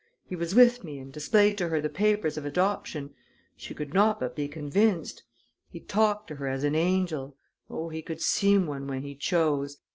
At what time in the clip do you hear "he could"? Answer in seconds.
7.89-8.19